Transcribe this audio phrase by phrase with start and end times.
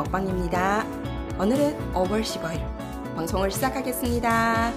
[0.00, 0.86] 먹방입니다.
[1.38, 4.72] 오늘은 5월 15일 방송을 시작하겠습니다.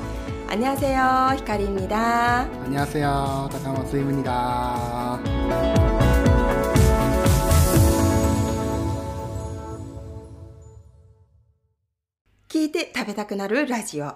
[0.49, 1.37] 안녕하세요.
[1.37, 2.41] 히카리입니다.
[2.41, 3.49] 안녕하세요.
[3.49, 5.19] 다카마스입니다.
[12.49, 14.15] 聞いて食べたくなるラジオ。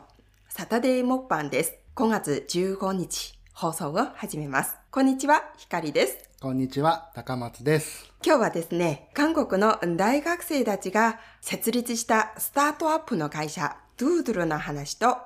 [0.50, 1.76] サタデーモッパンです。
[1.96, 4.76] 5月15日、放送を始めます。
[4.92, 6.27] こんにちは、ヒカリです。
[6.41, 8.13] こんにちは、高松です。
[8.25, 15.17] 今日はですね、韓国の大学生たちが設立したスタートアップの会社、ドゥードゥルの話と、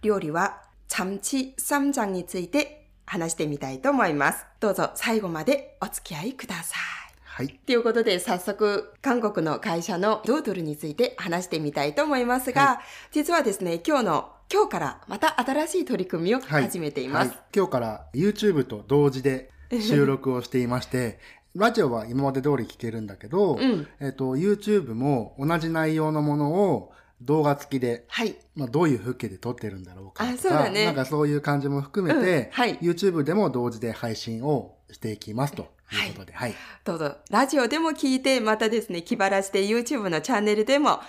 [0.00, 4.46] 料理はチャムチサムジャンについて話してみたいと思います。
[4.60, 6.78] どうぞ最後までお付き合いください。
[7.22, 7.48] はい。
[7.66, 16.62] ということで、早速、韓国の会社のドゥードゥルについて話してみたいと思いますが、実はですね、今日の、今日からまた新しい取り組みをはい。
[16.62, 17.28] 始めています。
[17.28, 21.18] はい今日から YouTube と同時で収録をしていまして、
[21.54, 23.86] ラジオは今まで通り聞けるんだけど、うん。
[24.00, 28.36] えっと、YouTube も同じ内容のものを動画付きで、はい。
[28.56, 30.86] まあ、どういう風景で撮ってるんだろうかとか、あそうだね。
[30.86, 32.24] なんかそういう感じも含めうん。
[32.24, 32.78] て、はい。
[32.78, 36.54] YouTube でも同時で配信をしていきますということで、はい。
[36.84, 41.00] どうぞ、ラジオでも聞いて、またですね、気晴らして YouTube のチャンネルでも、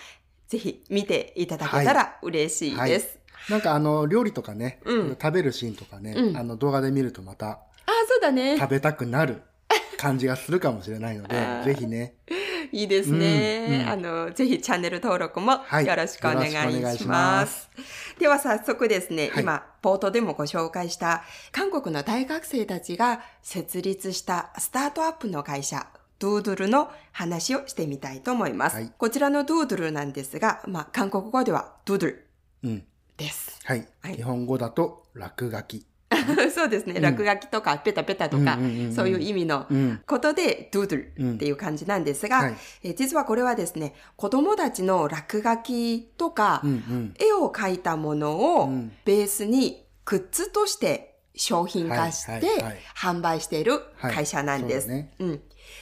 [0.49, 3.17] ぜひ見ていただけたら嬉しいです。
[3.49, 5.09] なんかあの、料理とかね、うん。
[5.11, 6.37] 食べるシーンとかね、うん。
[6.37, 7.59] あの動画で見るとまたあ、
[8.07, 8.57] そうだね。
[8.57, 9.41] 食べたくなる
[9.97, 12.15] 感じがするかもしれないので ぜひね、
[12.71, 13.67] いいですね。
[13.69, 17.07] うんうんあの、ぜひチャンネル登録もはいよろしくお願いします。
[17.07, 17.69] ます
[18.19, 25.87] では早速ですね、はい今、冒頭でもご紹介した、韓国の大学生たちが設立したスタートアップの会社、
[26.19, 28.75] ドゥードゥルの話をしてみたいと思います。
[28.75, 32.27] はいこちらのドゥードゥルなんですが、まあ、韓国語ではドゥドゥル
[32.63, 32.83] うん。
[33.17, 33.59] です。
[33.63, 33.87] はい。
[34.01, 35.85] はい日本語だと落書き。
[36.53, 36.93] そうですね。
[36.95, 38.57] うん落書きとかペタペタとか、
[38.95, 40.01] そういう意味のうん。
[40.05, 47.13] ことで、ドゥドゥルっていう感じなんですが、はいえー実はこれはですね、子供たちの落書きとか、うんうん。
[47.19, 52.47] 絵を描いたものをうんベースにグッズとして商品化しはいて
[52.95, 54.87] 販売しているはい会社なんです。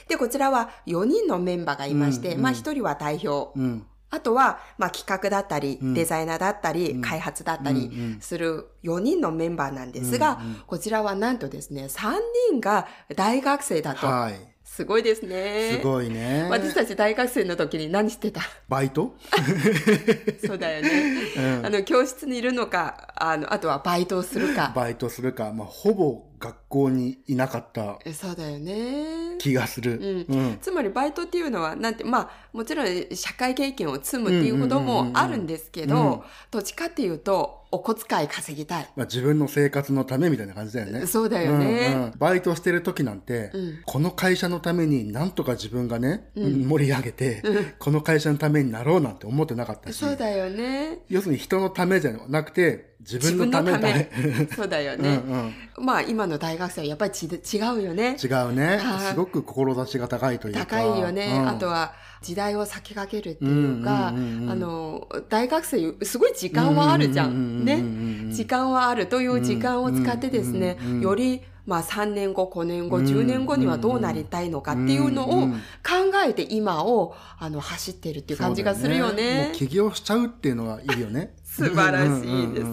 [0.08, 3.86] で、こちらは4人のメンバーがいまして、うんうんまあ1人は代表、うん。
[4.14, 7.90] あとは、まあ、企画だったり、うんデザイナーだったり、うん開発だったり
[8.20, 12.12] する4人のメンバーなんですが、こちらはなんとですね、3
[12.50, 12.86] 人が
[13.16, 14.06] 大学生だと。
[14.06, 14.34] はい。
[14.64, 15.78] すごいですね。
[15.80, 16.46] すごいね。
[16.50, 18.40] 私たち大学生の時に何してた？
[18.68, 19.14] バイト？
[20.46, 20.90] そうだよね。
[21.36, 24.72] うんあの、教室にいるのか、あの、あとはバイトをするか。
[24.74, 29.38] バイトするか、まあ、ほぼ学校にいなかったえそうだよね。
[29.38, 30.26] 気がする。
[30.28, 30.58] うんうん。
[30.60, 38.88] つまりバイトっていうのは、なんて、まあ、もちろん社会経験を積むっていうこともあるんですけうんうんうんうんど、どっちかっていうと、お小遣い稼ぎたい。
[38.96, 41.06] まあ、自分の生活のためみたいな感じだよね。
[41.06, 47.42] そうだよねうんうんバイトしてる時なんて、うんこの会社のためになんとか自分がね、うん盛り上げて、
[47.78, 50.98] この会社のためになろうなんて思ってなかったし、そうだよね。
[51.08, 54.10] 要するに人のためじゃなくて、自分のためだね。
[54.54, 55.22] そうだようんね。
[55.78, 58.16] うんまあ、今の大学生はやっぱりち違うよね。
[58.22, 59.10] 違うねはい。
[59.10, 60.60] すごく志が高いというか。
[60.66, 61.38] 高いよね。
[61.40, 67.26] うんあとは、時代を先駆けるっていうか、あの、大学生、すごい時間はあるじゃ。
[67.26, 68.32] うんね。
[68.32, 75.56] 時間はあるという時間を使ってですねより、まあ3年後、5年後、うん10年後にはどうなりたいのかっていうのを考
[76.26, 79.56] えて今を、あの、走ってるっていう感じがするよそうだもねう。
[79.56, 81.34] 起業しちゃうっていうのはいいよね。
[81.52, 82.66] 素晴らしいです。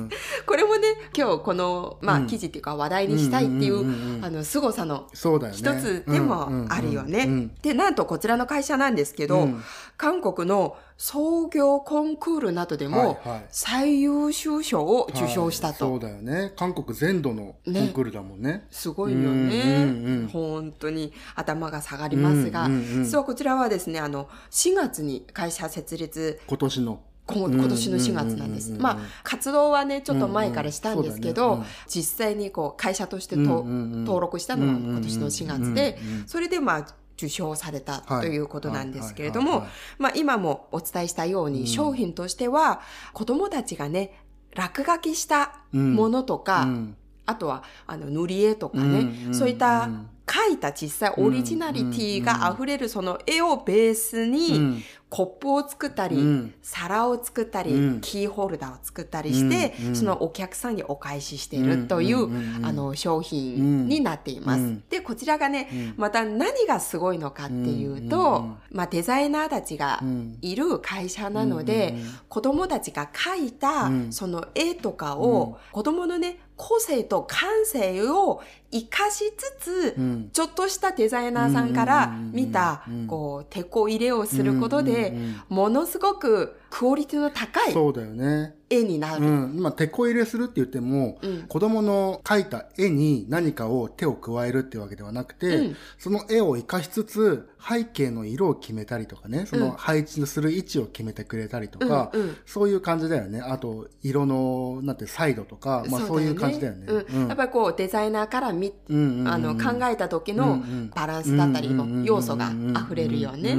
[0.45, 2.28] これもね、今日この、まあうん。
[2.28, 5.07] 記事っていうか話題にしたいっていうあの、凄さの。
[5.12, 7.50] 一つでもあるよね。
[7.62, 9.63] で、なんとこちらの会社なんですけど、うん。
[9.97, 13.45] 韓国の創業コンクールなどでもはいはい。
[13.50, 15.91] 最優秀賞をうん受賞したと。
[15.91, 16.00] はい。
[16.00, 16.53] そうだよね。
[16.56, 18.66] 韓国全土のコンクールだもんね。
[18.72, 26.39] すごいよね、うんうんうん本当に頭が下がりますが、うんうんうん実はこちらはですね、あの、4月に会社設立。
[26.47, 27.01] 今年の。
[27.34, 28.72] こ今年の4月なんです。
[28.72, 31.65] まあ、活動はね、ちょっと前からしたんですけど、ね。
[31.88, 36.88] 実際にこう、会社として登録したのは今年の4月でそれでまあ、
[37.18, 39.68] 受賞されたはいということなんですけれども
[39.98, 42.81] まあ今もお伝えしたように、商品としては、
[43.13, 44.24] 子供たちがね、
[44.56, 46.95] 落書きしたものとか、うん
[47.30, 49.51] あとは、あの、塗り絵とかね、そうい。
[49.51, 49.88] った
[50.29, 54.83] 描いた実際オリジナリティが溢れるその絵をベースに、うん。
[55.09, 56.53] コップを作ったり、うん。
[56.61, 58.01] 皿を作ったり、うん。
[58.01, 62.29] キーホルダーを作ったりして、そのお客さんにお返ししているという、
[62.63, 64.61] あの、商品になっています。
[64.61, 64.83] うん。
[64.87, 69.99] で、こちらがね、また何がすごいのかっていうと、まあ、デザイナーたちが
[70.41, 71.95] いる会社なので、
[72.27, 74.13] 子供たちが描いた、うん。
[74.13, 80.30] その絵とかを、子供のね、個性と感性を活かしつつ、うん。
[80.31, 85.18] ちょっとしたデザイナーさんから見たこう、手こ入れをすることで
[85.48, 88.56] ものすごくクオリティの高いそうだよね。
[88.69, 89.25] 絵になる。
[89.25, 89.54] うん。
[89.57, 103.42] 今、手こ入れするって言っても、うん子供の描いた絵に何かを手を加えるってわけではなくて、うんその絵を活かしつつ、背景の色を決めたりとかね、その配置する位置を決めてくれたりとか、うんうんそういう感じだよね。
[103.42, 106.86] あと、色の、なんて、サイドとか、まあそういう感じだよね。
[106.88, 112.51] うんやっぱりこう、デザイナーから見、うんうんうんあの、考えた時うんのうんバランスだったりの要素が
[112.86, 113.56] 溢れるよね。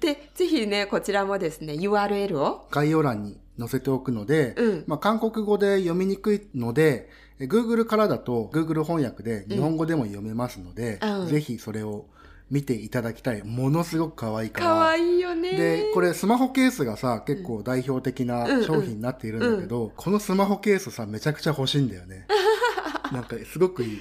[0.00, 12.06] で、ぜひね、こちらもですね、URL を、概要欄に載せておくので、うんまあ、韓国語で読みにくいので、え Google からだと Google 翻訳で日本語でも読めますので、うんぜひそれを
[12.50, 13.42] 見ていただきたい。
[13.42, 14.66] ものすごく可愛いから。
[14.66, 15.56] かわいいよね。
[15.56, 22.26] で、これスマホケースがさ、結構代表的なうんうん商品になっているんだけど、このスマホケースさ、めちゃくちゃ欲しいんだよね。
[23.12, 23.98] なんかすごくいい。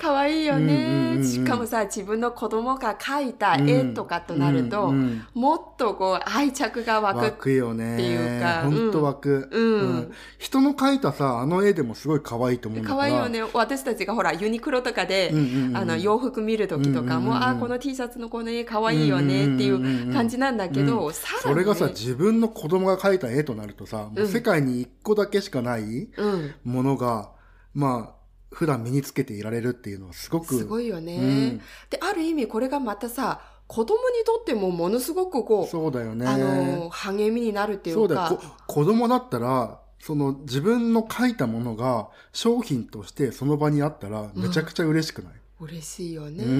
[0.00, 1.14] かわいいよね。
[1.16, 4.92] うんしかもさ、自分の子供が描いた絵とかとなると、
[5.34, 7.38] もっとこう愛着が湧湧く。
[7.38, 7.94] くよね。
[7.94, 13.02] っていうかほんと湧く、うん人の描いたさ、あの絵でもすごい可愛いと思うんだから。
[13.02, 13.50] かわいいよね。
[13.52, 15.32] 私たちがほら、ユニクロとかで、
[15.74, 21.40] あの、洋服見るときとかも、あ、この T シャツのこの絵かわいいよねっていう感じなんだけど、さらに、ね。
[21.42, 26.54] それがさ、自分の子供が描いた絵となるとさ、もう世界に一個だけしかないうん。
[26.64, 27.30] ものが、
[27.74, 28.19] まあ、
[28.50, 30.58] 普段身につけていられるっていうのはすごく。
[30.58, 31.58] すごいよね、うん
[31.88, 36.26] で、ある意味これがまたさ、子供にとってもものすごくこう、そうだよね。
[36.26, 38.40] あの、励みになるっていそううだよ。
[38.66, 46.42] 子供だったら、その自分の描いたものが商品としてその場にあったらめちゃくちゃ嬉しくない、嬉しいよね。
[46.42, 46.58] うん、うん。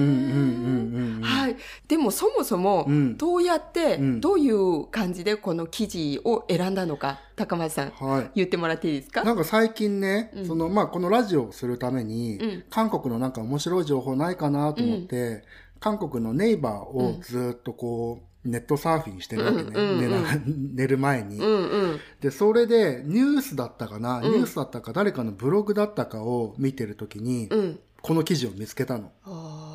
[1.91, 4.21] でもそもそもうん、どうやって、うん。
[4.21, 8.31] どういう感じでこの記事を選んだのか、高松さん、はい。
[8.33, 9.25] 言ってもらっていいですか？
[9.25, 10.47] なんか最近ね、うん。
[10.47, 12.63] その、まあ、このラジオをするために、うん。
[12.69, 15.43] 韓国のなんか面白い情報ないかなと思って、
[15.81, 19.71] 韓国のネイバーをずっとこう、ネットサーフィンしてるわけね。
[19.75, 20.13] うんうん。
[20.13, 21.99] うん寝る前に、うんうん。
[22.21, 24.23] で、それでニュースだったかな、ん。
[24.23, 27.79] ニュースだったか誰かのブログだったかを見てるときに、うん。
[28.01, 29.11] この記事を見つけたの。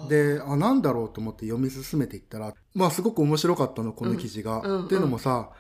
[0.09, 4.61] で、あ、なんだろうと思って読み進めていったら、まあすごく面白かったの、この記事が。
[4.61, 5.51] うんうんっていうのもさ、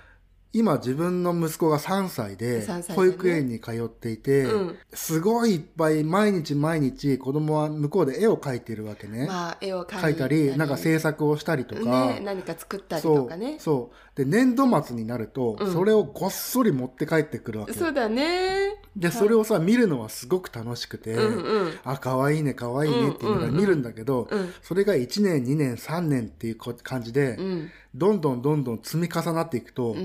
[0.52, 9.26] 今自分の息子が3歳で3歳でね保育園に通っていて、うんすごいいっぱい毎日毎日子供は向こうで絵を描いてるわけね。
[9.26, 11.82] まあ、絵を描いたり、なんか制作をしたりとか。
[11.82, 13.58] ね、何か作ったりとかね。
[13.60, 14.16] そう。
[14.16, 17.74] で、年度末になると、うんそれをごっそり持って帰ってくるわけ。
[17.74, 18.80] そうだね。
[18.96, 21.72] で、それをさ、見るのはすごく楽しくて、うんうん。
[21.84, 27.70] あ、可愛いね、可愛いねっていうのが見るんだけど、うんそれが1年、2年、3年っていうこ感じで、うん。
[27.94, 29.96] どんどんどんどん積み重なっていくと、う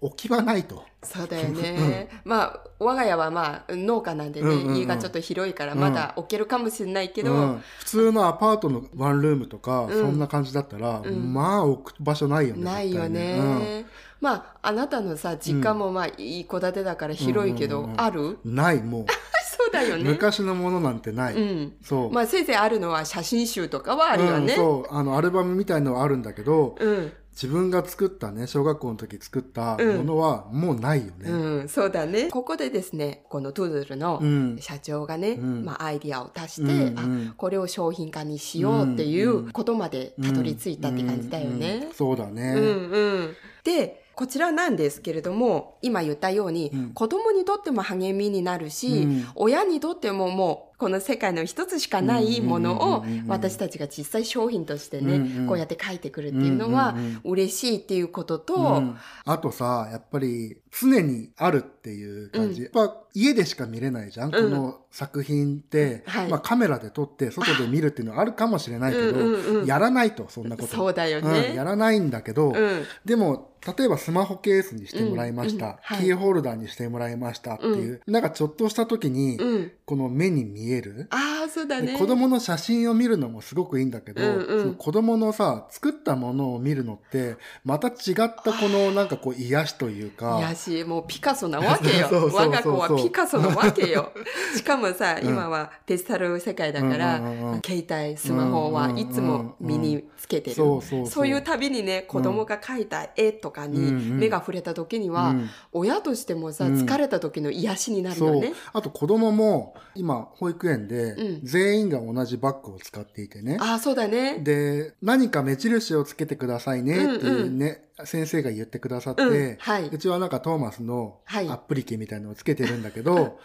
[0.00, 0.84] 置き場ないと。
[1.02, 2.08] そうだよね。
[2.24, 12.64] まあ、我が家はまあ、農家なんでね、うんうんうん家がちょっと広いから、まだ置けるかもしれないけど、うん普通のアパートのワンルームとか、んそんな感じだったら、んまあ置く場所ないよね。
[12.64, 13.86] ないよね。
[14.20, 19.06] まあ、あなたのさ、実家もまあ、いい戸建てだから広いけど、あるうんない、もう。
[19.58, 20.04] そうだよね。
[20.04, 21.34] 昔のものなんてない。
[21.34, 21.72] うん。
[21.82, 22.12] そう。
[22.12, 24.54] まあ、せいぜいあるのは写真集とかはあるよね。
[24.54, 24.94] うん、そう。
[24.94, 27.12] あの、アルバムみたいのはあるんだけど、うん。
[27.36, 31.30] 自分が作ったね、小学校の時作ったものはもうないよね。
[31.30, 32.30] うん、そうだね。
[32.30, 41.88] ここでですね、このトゥードルのうん社長がね、んまあアイディアを出して、うんうんあ、これを商品化にしようっていうことまでたどり着いたって感じだようんうんね。
[41.92, 42.54] そうだね。
[42.56, 43.36] うんうん。
[43.64, 46.90] で、こちらなんですけれども、今言ったように、うん。
[46.94, 49.26] 子供にとっても励みになるし、うん。
[49.34, 58.96] 親にとってももう、この世界の一つしかないものを私たちが実際商品としてね、こうやって書いてくるっていうのは嬉しいっていうことと、うん。
[59.24, 62.62] あとさ、やっぱり常にあるっていう感じ。
[62.62, 66.28] やっぱ家でしか見れないじゃん、この作品って、はい。
[66.28, 70.76] まあカメラで撮って外で見るっていうのはあるかもしれないけど、やらないと、そんなこと。
[70.76, 71.48] そうだよね。
[71.50, 72.82] うんやらないんだけど、うん。
[73.06, 79.72] でも、例えばスマホケースにしてもらいました、キーホルダーにしてもらいましたっていう、なんかちょっとした時に、うん。
[79.86, 81.92] この目に見える、ああ、そうだね。
[81.92, 84.60] で子供の写真を見るのもすごくいいんだけど、うんうん。
[84.60, 92.08] その子供のさ、作ったものを見るのって、また違ったこのなんかこう癒しというか、いやし、もうピカソなわけよ。
[92.32, 94.12] 我が子はピカソなわけよ。
[94.56, 100.56] しかもさ、今はデジタル世界だから、うんうんうん携帯、スマホはいつも身につけてる。
[100.56, 104.12] そういうたびにね、子供が描いた絵とかにうん。
[104.12, 105.48] うん目が触れた時には、うん。
[105.72, 106.74] 親としてもさ、うん。
[106.74, 108.52] 疲れた時の癒しになるよね。。
[108.72, 111.40] あと子供も、今、保育育園でうん。
[111.44, 113.58] 全員が同じバッグを使っていてね。
[113.60, 114.38] ああ、そうだね。
[114.40, 119.56] で、何か目印をつけてくださいねっていうね、先生が言ってくださって、うん。
[119.58, 119.86] はい。
[119.86, 123.36] うちはなんかトーマスのアプリケみたいなのをつけてるんだけど、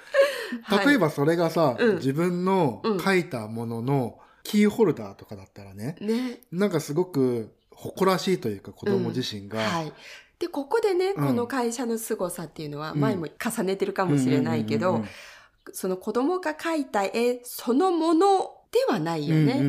[0.63, 0.87] はい。
[0.87, 1.95] 例えばそれがさ、うん。
[1.97, 2.99] 自分のうん。
[2.99, 6.41] 書いたもののキーホルダーとかだったらね、ね。
[6.51, 9.93] なんかすごく誇らしいというか子供自身が、はい。
[10.39, 11.27] で、ここでね、うん。
[11.27, 12.99] この会社の凄さっていうのは、うん。
[12.99, 15.09] 前も重ねてるかもしれないけどうんうんうん、
[15.73, 19.61] その子供が描いた絵そのものではないよね。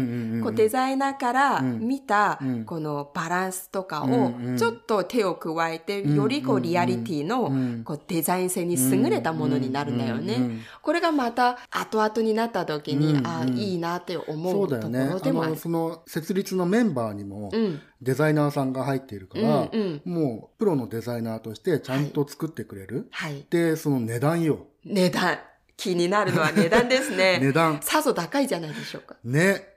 [0.54, 10.61] デザイナーからうん見たうんこのバランスとかうんをうんちょっと手を加えてうんよりこうリアリティうのんこうデザイン性に優れたものになるんだよね。
[10.82, 15.00] これがまた後々になった時に、うんああ、うんいいなって思そううとこだよね。
[15.11, 15.56] あろでもあるの、。
[15.56, 17.80] その設立のメンバーにもうん。
[18.00, 20.00] デザイナーさんが入っているかうんら、うん。
[20.04, 23.08] もうプロのデザイナーとしてちゃんと作ってくれる。
[23.11, 23.44] はい。
[23.50, 24.66] で、その値段よ。
[24.84, 25.38] 値段。
[25.83, 27.39] 気になるのは値段ですね。
[27.43, 27.81] 値段。
[27.83, 29.17] さぞ高いじゃないでしょうか。
[29.25, 29.69] ね。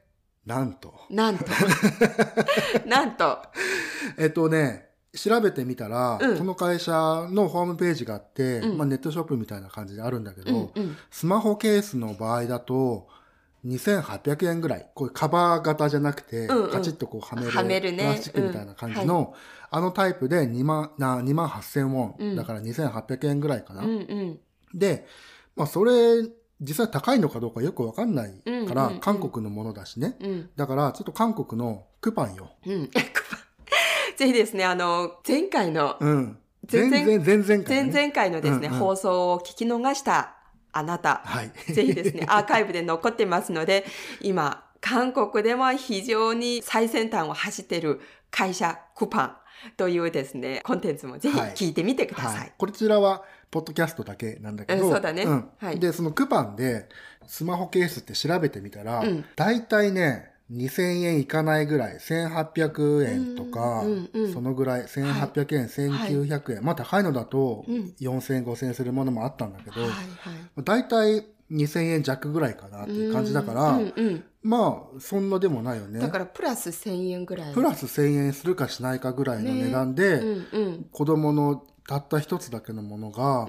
[0.45, 0.93] なんと。
[1.09, 1.45] なんと。
[2.85, 3.39] なんと。
[4.19, 6.91] えっとね、調べてみたら、うんこの会社
[7.31, 10.97] のホームページがあって、うんまあ、ネットショップみたいな感じであるんだけど、うんうん。
[11.09, 13.07] スマホケースの場合だと、
[13.65, 14.87] 2800円ぐらい。
[14.93, 17.49] こういうカバー型じゃなくて、うんうんカチッとこうはめる。
[17.49, 19.33] はめるねプラスチックみたいな感じの、
[19.71, 22.15] あのタイプで2万、な2万8000ウォン。
[22.19, 23.81] うんだから2800円ぐらいかな。
[23.81, 24.39] うんうん。
[24.75, 25.07] で、
[25.55, 25.91] まあそれ、
[26.61, 28.31] 実際高いのかどうかよくわかんない
[28.67, 30.15] から、韓国のものだしね。
[30.21, 30.49] うん。
[30.55, 32.51] だから、ちょっと韓国のクパンよ。
[32.65, 32.89] うん。
[34.15, 36.37] ぜひですね、あの、前回の、うん。
[36.71, 37.65] 前々回、ね。
[37.67, 40.35] 前々回のですね、うんうん放送を聞き逃した
[40.71, 41.51] あなた、はい。
[41.73, 43.85] ぜひですね、 アーカイブで残ってますので、
[44.21, 49.37] 今、韓国でも非常に最先端を走っている会社、クパン
[49.77, 52.39] というですね、コンテンツもぜひはい聞いてみてください。
[52.39, 52.53] はい。
[52.57, 54.83] こちらは、ポッドキャストだけなんだけど。
[54.83, 56.87] うんそうだねんはいで、そのクパンで、
[57.27, 66.63] スマホケースって調べてみたら、うんだいたいね、2000円いかないぐらい、1800円とか、うんうんうんそのぐらい、1800円、1900円。
[66.63, 69.95] まあ高いのだとうん、4000円、5000円するものもあったんだけど、はいは
[70.57, 70.63] い。
[70.63, 75.99] だいたい2000円弱ぐらいかなっていう感じだから、うんうんまあ、そんなでもないよね。
[75.99, 77.53] だからプラス1000円ぐらい。
[77.53, 80.83] プラス1000円するかしないかぐらいの値段で、うんうん。
[80.91, 83.47] 子供のたった一つだけのものが。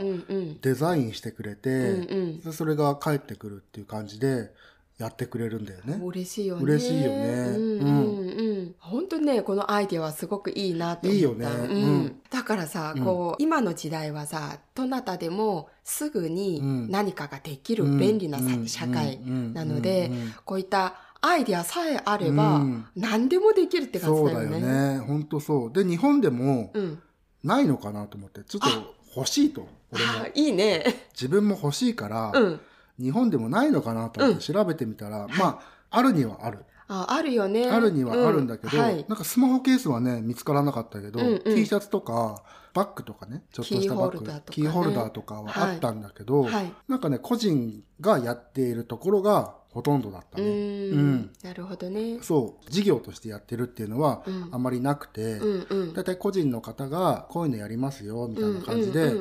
[0.63, 4.51] デザインしてくれて、うんうんでそれが返ってくるっていう感じで
[4.99, 6.01] やってくれるんだよね。
[6.03, 6.63] 嬉しいよね。
[6.63, 8.75] 嬉しいよねうんうんうん。
[8.79, 11.11] 本当ね、このアイデアはすごくいいなと思った。
[11.11, 20.11] いいよねうんうんだからさ、うんこう、今の時代はさ、どなたでもすぐにうん何かができるうん便利な社会うんなので
[20.45, 24.95] こういったアイデアさえあればうん何でもできるって感そうだよじだよね。
[24.95, 24.99] ね。
[25.01, 25.73] ほんとそう。
[25.73, 27.03] で、日本でもうん。
[27.45, 29.69] ないのかなと思って、ちょっと欲しいと。
[29.93, 31.07] 俺もあ いいね。
[31.13, 32.61] 自分も欲しいから、うん。
[32.99, 35.61] 日本でもないのかなと思って調べてみたら、まあ、
[35.91, 36.65] あるにはある。
[36.89, 37.69] あ、あるよね。
[37.69, 39.05] あるにはあるんだけど、うはい。
[39.09, 42.43] なんかスマホケースはね、見つからなかったけど、うんうん T シャツとか、
[42.75, 46.73] バッグとかね、ちょっとしたバッグ、キーホルダーとかねキーホルダーとかはあったんだけど、はい。
[46.89, 50.51] なんかね、個人がやっているところがほとんどだったうね。
[50.51, 51.31] ーうんん。
[51.45, 52.19] なるほどね。
[52.23, 55.93] そう、事業としてやってるっていうのはうんあまりなくて、うんうん。
[55.93, 59.13] だいたい個人の方がこういうのやりますよ、みたいな感じで、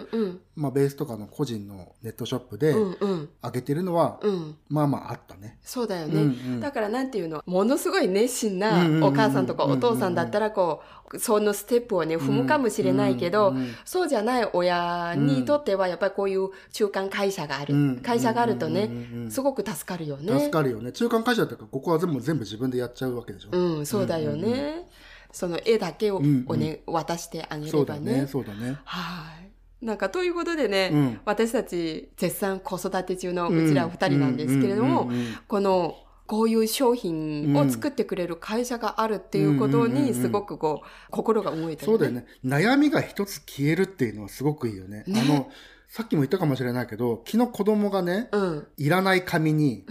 [0.56, 2.74] まあベースとかの個人のネットショップで。
[3.44, 4.56] 上げてるのは、うん。
[4.70, 5.60] まあまああったね。
[5.62, 6.62] そうだよね。
[6.62, 10.82] だからなんていうの、ものすごい熱心なお母さんとかお父さんだったら、こ
[11.12, 13.54] う、そのステップをね、踏むかもしれないけど
[13.86, 17.98] そうじゃない親にとっては、やっぱりこういう中間会社があるうん。
[17.98, 18.90] 会社があるとね
[19.30, 20.45] すごく助かるよね。
[20.46, 20.92] 助かるよね。
[20.92, 23.50] 中間会社っていうか、ここは全部全部自分でやっちゃうわけでしょ。
[23.52, 24.88] うん、そうだようんうんうんね。
[25.32, 28.28] その絵だけをうんうんおね、渡してあげそうだればねね、。
[28.28, 28.78] そうだね。
[28.86, 29.86] はい。
[29.86, 35.98] なんかということでね、うん私たち絶賛子育て中のうちら二人なんですけれども、うんうんうんうんこの
[36.28, 42.14] こういう商品を作ってくれる会社があるっていうことうんうんうんうんにすごくこう心が動いてる、そうだよ。
[42.14, 42.26] ね。
[42.44, 45.04] 悩みが一つ消えるっていうのはすごくいいよね。
[45.06, 45.52] ねあの、
[45.96, 48.68] さっきも言ったかもしれないけど、昨日子供がね、うん。
[48.76, 49.86] いらない紙に、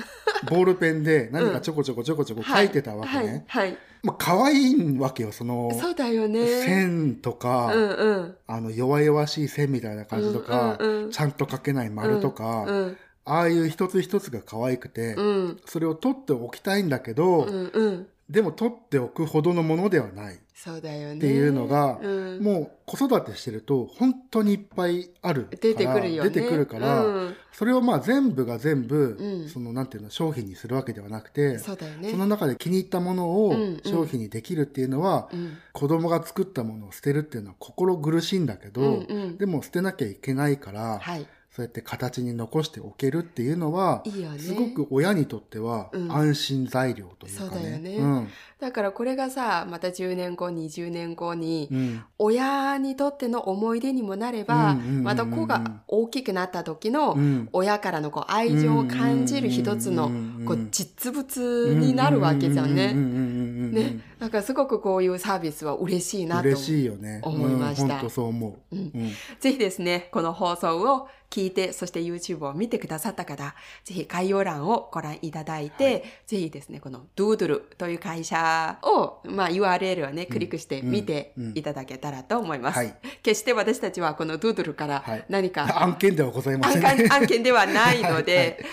[0.51, 3.45] ボールペンで 何かちょこちょこちょこちょこ書いてたわけはいね。
[3.49, 3.79] はい。
[4.03, 6.47] まあ、可愛いわけよ、その、そうだよね。
[6.47, 8.37] 線とか、うんうん。
[8.47, 12.97] あの、弱々しい線みたいな感じとか、うんうんうんちゃんと書けない丸とか、うん
[13.27, 18.07] ああいう一つ一つが可愛くて、うんそれを取っておきたいんだけど、うんうん。
[18.29, 20.39] でも取っておくほどのものではない。
[20.55, 21.17] そうだよね。
[21.17, 26.31] っていうのがうんもう子育てしてると本当にいっぱいあるから出てくるよね。
[26.31, 32.11] 出てくるから、うんそれをまあ全部が全部、うんそのなんていうの商品にするわけではなくて、そうだよね。
[32.11, 41.27] その中で気に入ったものをうんうん商品にできるっていうのは、うん子供が作ったものを捨てるっていうのは心苦しいんだけど、うんうんでも捨てなきゃいけないから、はい。
[41.55, 44.39] そうやって形に残しておけるっていうのは、ね。
[44.41, 47.51] すごく親にとってはうん安心材料というかね。
[47.53, 48.29] そうだよねうん。
[48.59, 52.03] だからこれがさ、また10年後、20年後に、うん。
[52.19, 62.93] 親にとっての思い出にもなれば、うんうんうんうんまた子が大きくなった時のうん親からのこう愛情を感じる一つのうんうんうんうんこう実物になるわけじゃんね。
[62.93, 64.03] うんうん
[64.35, 66.49] からすごくこういうサービスは嬉しいなと。
[66.49, 67.21] 嬉しいよね。
[67.23, 68.77] 思いましたうん本当そう思う。
[68.77, 82.79] うんうんぜひですね、この放送を聞いて、そして YouTube を見てくださった方、ぜひ概要欄をご覧いただいて、はいぜひですね、この Doodle という会社を、まあ URL をね、クリックして見ていただけたらと思います。
[82.79, 87.09] はい決して私たちはこの Doodle からはい何か、 案件ではございませ案んね。
[87.09, 88.65] 件案件ではないので、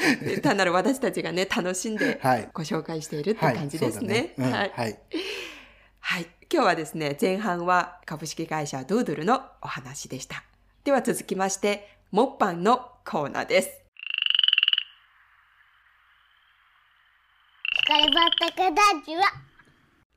[0.43, 4.33] 単なる私たちがね、楽しんではいご紹介しているって感じですね。
[4.37, 4.47] はい。
[4.47, 4.99] うんはい。
[5.99, 6.27] はい。
[6.53, 10.43] 今日はですね、前半は株式会社ドゥードゥルのお話でした。
[10.83, 13.69] では続きまして、モッパンのコーナーです。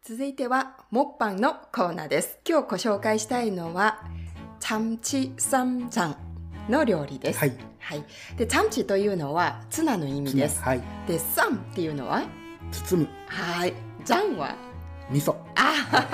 [0.02, 2.40] 続いては、モッパンのコーナーです。
[2.44, 4.02] 今日ご紹介したいのは、
[4.58, 6.16] チャムチサムジャン
[6.68, 7.38] の料理です。
[7.38, 7.56] はい。
[7.78, 8.04] はい。
[8.36, 10.60] で、チャムチというのはツナの意味です。
[10.62, 10.82] はい。
[11.06, 12.24] で、サムっていうのは、
[12.72, 13.08] 包む。
[13.28, 13.72] はい。
[14.04, 14.56] ジャンは、
[15.10, 15.36] 味噌。
[15.54, 16.08] あ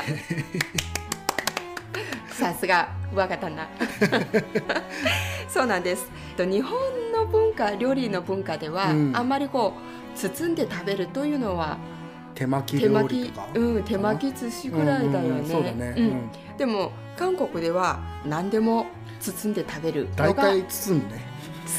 [2.28, 3.68] さすが若旦那
[5.48, 6.10] そうなんです。
[6.36, 6.72] と日本
[7.12, 9.16] の文化料理の文化では、うん。
[9.16, 9.74] あんまりこ
[10.14, 11.76] う包んで食べるというのは
[12.34, 13.32] 手巻き料理。
[13.54, 16.30] うん手巻き寿司ぐらいだよね。
[16.56, 18.86] でも韓国では何でも
[19.20, 20.44] 包んで食べるの大が。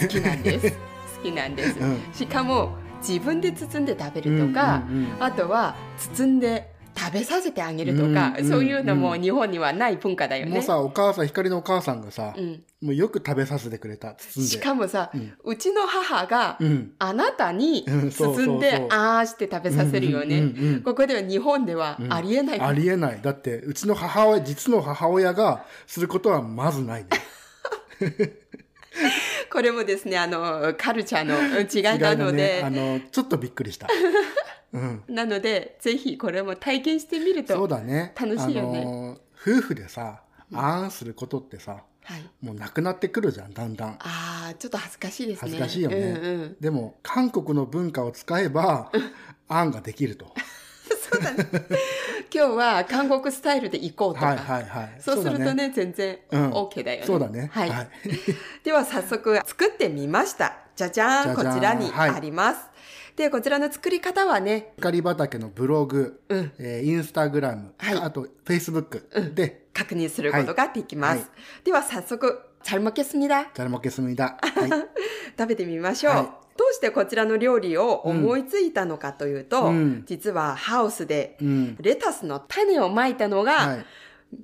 [0.01, 0.71] 好きなんです。
[1.17, 1.99] 好きなんです、うん。
[2.13, 4.83] しかも自分で包んで食べるとか、
[5.19, 10.51] あとは包んで食べさせてあげるとか、うんうんそういうのも日本にはない文化だよね。
[10.51, 14.15] もうさ、お母さん、光のお母さんがさ、うん、もうよく食べさせてくれた。
[14.19, 15.17] しかもさ、う
[15.51, 16.91] うんちの母がうん。
[16.99, 20.81] あなたに包んであーして食べさせるよね。
[20.83, 22.59] ここでは日本ではありえない。
[22.59, 23.19] ありえない。
[23.21, 27.09] だって、うちの母親、実の母親がすることはまずないね。
[29.51, 33.87] これもですね、あの、カルチャーの違いなので、 あの、ちょっとびっくりした。
[34.73, 35.03] うん。
[35.07, 37.53] なので、ぜひこれも体験してみると。
[37.55, 38.13] そうだね。
[38.19, 40.21] 楽しいよねあの、夫婦でさ、
[40.53, 42.29] あーんすることってさ、はい。
[42.41, 43.89] もうなくなってくるじゃん、だんだん。
[43.99, 45.51] ああ、ちょっと恥ずかしいですね。
[45.51, 45.97] 恥ずかしいよね。
[45.97, 46.55] うんうん。
[46.59, 48.91] でも、韓国の文化を使えば、
[49.47, 50.33] あんができると。
[51.11, 51.45] そうだね。
[52.33, 54.27] 今日は韓国スタイルで行こうとか。
[54.27, 55.01] はいはいはい。
[55.01, 57.05] そうするとだね、全然うん OK だよね。
[57.05, 57.49] そうだね。
[57.51, 57.69] はい。
[57.69, 57.89] はい。
[58.63, 60.57] では早速作ってみました。
[60.75, 62.70] じゃじゃーん、こちらにはいあります。
[63.16, 71.16] で、こちらの作り方はね、光畑のブログ、うんえーインスタグラム、はいあと、フェイスブックで、確認することができます。
[71.16, 71.28] はいは
[71.64, 73.50] では早速、잘먹겠습니다。
[73.54, 74.38] ザルモケスミだ。
[74.40, 74.70] はい。
[75.38, 76.14] 食べてみましょう。
[76.14, 81.76] はいどうしてこちらの料理を思いついたのかというと、うん実はハウスでうん。
[81.80, 83.84] レタスの種をまいたのが、はい。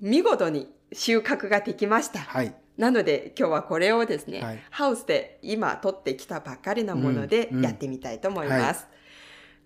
[0.02, 2.18] 見事に収穫ができました。
[2.18, 2.54] はい。
[2.77, 8.87] なので今日はこれをですね、はいハウスで今取ってきたばっかりなものでうんうんやってみたいと思います。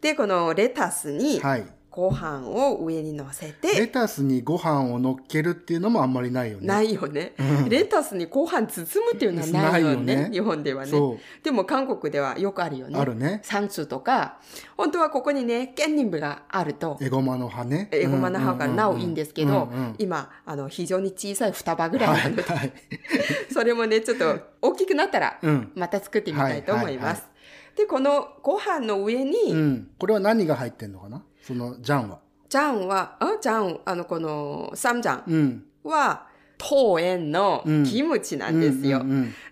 [0.02, 1.66] で、このレタスにはい。
[1.92, 6.66] ご飯を上に乗せレて、タスにご飯を乗っけるっていうのもあんまりないよね。
[6.66, 10.30] ないよね、うんレタスにご飯包むっていうのはないよね。
[10.30, 10.90] ね日本ではね。
[10.90, 12.90] そでも韓国ではよくあるよう。
[12.90, 12.98] ね。
[12.98, 13.42] あるね。
[13.44, 14.40] サンツとか、
[14.78, 17.90] 本当はここにね、ケンニンブがあると、エゴマの葉ね。
[17.92, 22.24] エゴマの葉がなおいいんですけど、うんうん今、あの、非常に小さい双葉ぐらいはい。
[22.24, 22.74] なので、はい。
[23.52, 25.72] それもね、ちょっと大きくなったら、うん。
[25.76, 27.04] また作ってみたいと思います。
[27.04, 27.32] はいはい
[27.76, 29.92] で、このご飯の上に、うん。
[29.98, 31.24] これは何が入ってんのかな？
[31.52, 32.20] その、ジャンは？
[32.50, 35.66] ジャンは、あジャン、あの、この、サムジャンうん。
[35.84, 36.28] は、
[36.64, 39.00] 桃園のうんキムチなんですよ。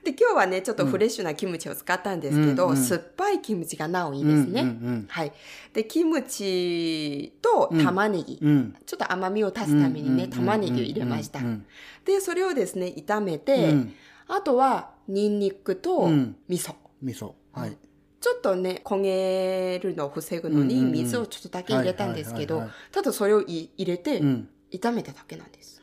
[0.04, 4.52] で、今日はね、ちょっとフレッシュなキムチを使ったんですけど、うんうん酸っぱいキムチがなおいいうん。
[4.54, 5.06] ですね。
[5.08, 5.34] はい。
[5.74, 8.38] で、キムチと玉ねぎ。
[8.40, 8.50] うん。
[8.50, 8.76] うん。
[8.86, 11.42] ちょっと甘みを足すためにね、玉ねぎを入れましたう。
[11.42, 11.66] ん
[12.06, 13.92] で、それをですね、炒めうて、ん。
[14.28, 16.76] あとは、ニンニクとうん味噌。
[17.02, 17.32] 味噌。
[17.54, 17.76] はい。
[18.22, 24.50] ちょっとね、焦げるのを防ぐのに水をちょっとだけ入れたんですけどはいはいはいは、ただそれをい入れてう、ん。
[24.72, 25.82] 炒めただけなんです。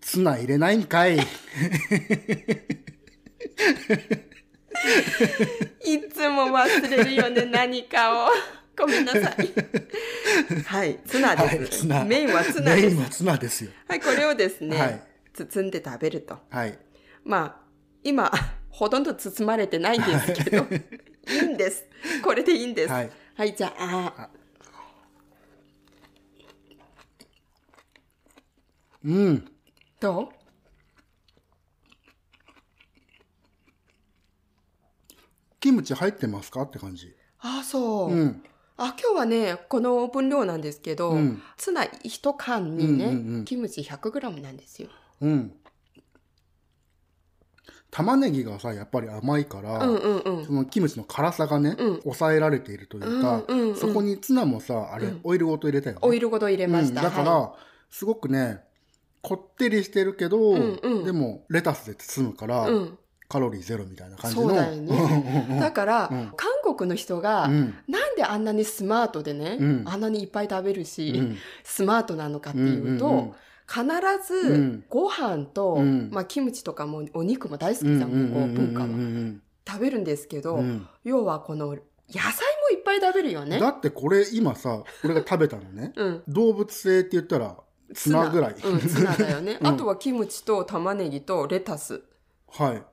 [0.00, 1.16] ツナ入れないんかい。
[1.18, 1.20] い
[6.12, 8.30] つも忘れるよね、何かを。
[8.78, 9.24] ごめんなさい。
[10.64, 11.78] はい、ツナはい、です。
[11.80, 12.04] ツナ。
[12.04, 12.86] メインはツナです。
[12.86, 13.70] メインはツナですよ。
[13.88, 15.02] はい、これをですね、はい
[15.44, 16.38] 包んで食べると。
[16.48, 16.78] はい。
[17.24, 17.56] まあ、
[18.02, 18.32] 今、
[18.70, 20.66] ほとんど包まれてないんですけど、
[21.28, 21.84] いいんです。
[22.22, 22.92] これでいいんです。
[22.92, 23.10] はい。
[23.34, 24.30] はい、じゃあ、あ
[29.04, 29.44] うん。
[30.00, 30.32] ど
[35.60, 36.62] キムチ入ってますか？
[36.62, 37.14] って感じ。
[37.40, 38.12] あ、そう。
[38.12, 38.42] うん。
[38.76, 44.88] あ、今日はね、この分量なんですけど、うんツナ一缶にね、うんうんうんキムチ 100g なんですよ。
[45.20, 45.54] うん。
[47.96, 50.44] 玉ねぎがさ、やっぱり甘いから、うんうんうん。
[50.44, 52.02] そのキムチの辛さがね、うん。
[52.02, 53.76] 抑えられているというか、うんうんうん。
[53.76, 55.20] そこにツナもさ、あれ、うん。
[55.24, 56.00] オイルごと入れたよね。
[56.02, 57.00] オイルごと入れました。
[57.00, 57.06] うん。
[57.06, 57.54] だから、は
[57.88, 58.60] すごくね、
[59.22, 61.04] こってりしてるけど、うんうん。
[61.06, 62.68] でもレタスで包むから。
[63.28, 64.48] カロリーゼロみたいな感じの。
[64.50, 65.58] そうだよね。
[65.58, 66.32] だから、うん。
[66.36, 67.74] 韓国の人が、うん。
[67.88, 69.82] なんであんなにスマートでね、うん。
[69.86, 71.36] あんなにいっぱい食べるし、うん。
[71.64, 73.32] スマートなのかっていうと、うんうんうん
[73.68, 74.84] 必うずん。
[74.88, 76.10] ご飯と、うん。
[76.12, 80.86] まあ、キムチとかもお肉も大好きじゃん、うんうんこう文化は、うん食べるんですけど、うん。
[81.02, 83.58] 要はこの野菜もいっぱい食べるよね。
[83.58, 83.68] だ。
[83.68, 85.92] ってこれ今さ俺が食べたのね。
[85.98, 87.56] うん、動物性って言ったら
[87.92, 88.54] ツナぐらい。
[88.54, 89.58] うん、ツナだよね。
[89.60, 89.66] うん。
[89.66, 92.02] あとはキムチと玉ねぎとレタス
[92.48, 92.84] はい。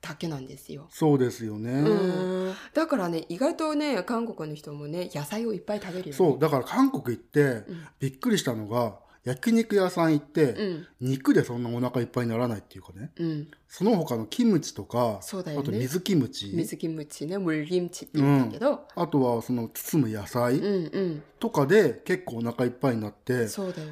[0.00, 0.86] だけなんですよ。
[0.90, 2.54] そうですよね、うん。
[2.72, 6.12] だからね、意外とね、韓国の人もね、野菜をいっぱい食べるよね。
[6.12, 7.86] そうだから韓国行ってうん。
[7.98, 10.86] びっくりしたのが焼肉屋さん行って、うん。
[11.00, 13.10] 肉でそんなお腹いっぱいにならないっていうかね。
[13.18, 13.48] うん。
[13.68, 15.56] その他のキムチとか、ね。
[15.58, 16.50] あと水キムチ。
[16.54, 23.48] 水キムチね、ムルキムチって言うんだけど、あとはその包む野菜うん、うん、とかで結構お腹いっぱいになって、ね。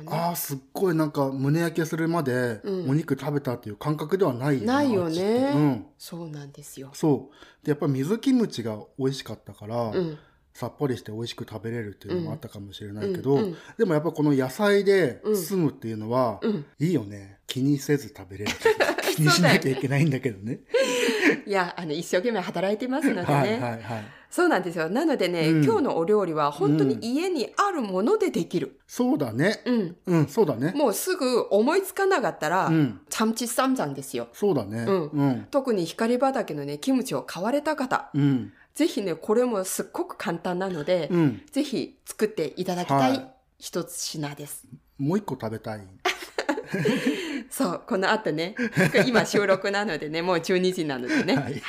[0.07, 2.91] ああすっごいなんか胸焼けするまでうん。
[2.91, 5.85] お肉食べたっていう感覚ではないよなないよね。
[5.99, 6.91] そうなんですよ。
[6.95, 7.65] そう。
[7.65, 10.19] でやっぱり水キムチが美味しかったから、うん。
[10.57, 16.65] さっぱりして美味しく食べれるっていうのもあったかもしれないけど、うんうんでもやっぱこの野菜で包むっていうのは、うん。
[16.79, 17.39] いいよね。
[17.47, 18.53] 気にせず食べれる。
[19.15, 20.61] 気にしなきゃいけないんだけどね。
[21.47, 23.25] いや、あの、一生懸命働いてますのでね。
[23.27, 23.83] はいはいはい。
[24.31, 24.89] そうなんですよ。
[24.89, 25.65] なのでね、うん。
[25.65, 28.81] 今日のお料理は本当に家にあるものでできる。
[28.87, 29.63] そうだね。
[29.67, 29.97] うん。
[30.07, 30.73] うんそうだね。
[30.75, 33.01] もうすぐ思いつかなかったら、うん。
[33.11, 34.29] チャムチサムジャンですよ。
[34.33, 34.85] そうだね。
[34.89, 35.03] うん。
[35.09, 35.47] うん。
[35.51, 43.21] 特に光畑のね、キムチを買われた方、うんぜひね、これもすっごく簡単なので、うんぜひ作っていただきたはいい
[43.59, 44.65] 一つ品です。
[44.99, 45.81] もう一個食べたい
[47.51, 48.55] そう、この後ね、
[49.07, 51.37] 今収録なのでね、 もう12時なのでね。
[51.37, 51.63] ははいい。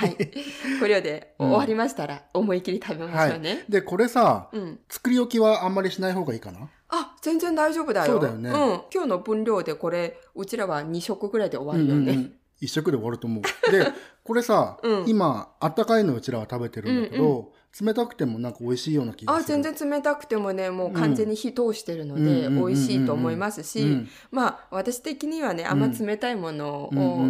[0.82, 3.64] これで終わりましたら、思い切り食べましょうね。
[3.70, 4.80] でこれさうん。
[4.90, 6.70] 作り置きはあんまりしない方がいいかな？
[6.90, 8.14] あ、全然大丈夫だよ。
[8.14, 8.54] そうだよねん。
[8.94, 12.12] 今日の分量でこれ、うちらは2食ぐらいで終わるよね。
[12.12, 13.92] うんうんうん一食で終わると思うで
[14.28, 15.10] これさ、うん。
[15.10, 19.62] 今あったかいのうちらは食べてるんだけど、冷たくてもなんか美味しいような気があ、する。
[19.62, 27.22] 全然冷たくてもね、もう完全に火通してるのうんで、うんうんうんうん美味しいと思いますし、うんまあ、私的にはね、あんま冷たいものうんうんをうん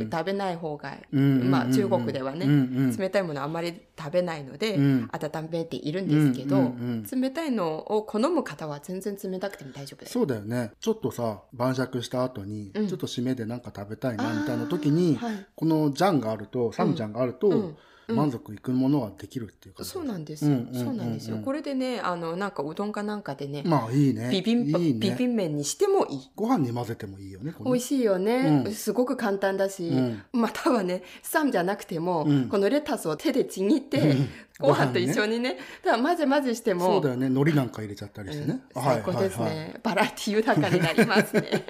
[0.00, 0.08] うん。
[0.10, 2.54] 食べない方が、うんうんうんうんまあ、中国ではね、うんう
[2.92, 5.10] ん冷たいものあんまり食べないので、うん。
[5.12, 10.12] 温めているんですけど、うんうんうん冷たいのを好む方は全然冷たくても大丈夫です。
[10.12, 10.70] そうだよね。
[10.80, 12.86] ちょっとさ晩酌した後に、うん。
[12.88, 15.46] ちょっと締めでなんか食べたいなみたいな時に、はい。
[15.56, 17.74] このジャンがあるとサムジャンがあると、
[18.08, 19.90] 満足いくものができるっていう感じ。
[19.90, 20.58] そうなんですよ。
[20.72, 21.38] そうなんですよ。
[21.44, 24.30] これでね、あの、なんかうどんかなんかでね、まあいいね。
[24.30, 25.10] ビビンパ、いいね。
[25.10, 26.30] ビビン麺にしてもいい。
[26.36, 28.72] ご飯に混ぜてもいいよね美味しいよね、うん。
[28.72, 30.22] すごく簡単だし、うん。
[30.32, 32.48] またはね、サムじゃなくても、うん。
[32.48, 37.26] このレタスを手でちぎって、うんご飯と一緒にね、だから混ぜ混ぜしても、そうだよね。
[37.26, 38.82] 海苔なんか入れちゃったりしてね、うん。
[38.82, 39.80] 最高ですね、はいはいはい。
[39.82, 41.42] バラエティ豊かになりますね。
[41.50, 41.66] だか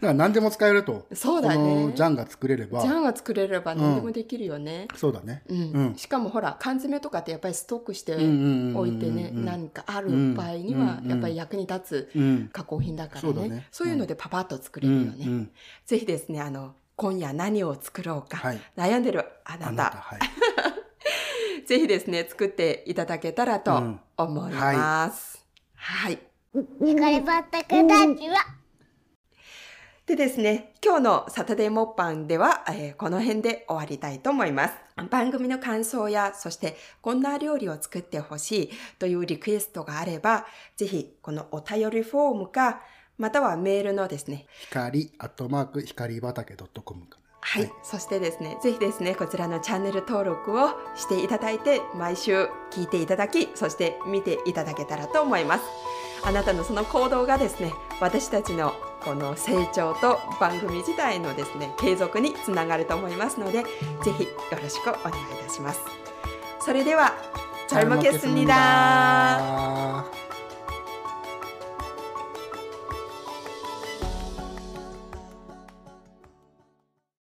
[0.00, 1.06] ら何でも使えると。
[1.12, 1.56] そうだね。
[1.56, 2.80] このジャンが作れれば。
[2.80, 4.88] ジャンが作れれば何でもできるよね。
[4.96, 5.42] そうだね。
[5.48, 5.58] うん。
[5.58, 5.96] うん。
[5.96, 12.48] しかもほら缶詰とかってやっぱりストックしてうんうんうんうんおいてね何かある場合にはうんやっぱり役に立つうん。
[12.50, 13.66] 加工品だからね,、そうだね。
[13.70, 15.50] そういうのでパパッと作れうんるよね、うん。
[15.84, 18.60] ぜひですねあの今夜何を作ろうか、はい。
[18.76, 19.68] 悩んでるあなた。
[19.68, 20.18] あなたはい
[21.72, 24.00] ぜひですね作っていただけたらとうん。
[24.18, 25.42] 思います、
[25.74, 26.18] はい。
[26.78, 28.32] 光畑ラジオ
[30.04, 34.74] でですね、今日のサタデーモッパンでは、えーこの辺で終わりたいと思います。
[35.08, 40.44] 番組の感想や、そしてこんな料理を作ってほしいというリクエストがあれば、
[40.76, 42.82] ぜひこのお便りフォームか、
[43.16, 55.64] またはメールのですね、光アットマーク光畑 .com かはい、はい、そしてですねぜひですねこちらのチャンネル登録をしていただいて毎週聞いていただきそして見ていただけたらと思います。
[56.24, 58.74] あなたのその行動がですね私たちの
[59.04, 63.64] この成長と番組自体のですね継続につながると思いますので
[64.04, 65.80] ぜひよろしくお願いいたします。
[66.60, 67.12] それでは
[67.68, 70.04] チャルモケスニダ